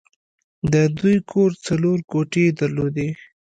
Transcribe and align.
د 0.73 0.75
دوی 0.97 1.17
کور 1.31 1.51
څلور 1.67 1.97
کوټې 2.11 2.45
درلودې 2.59 3.09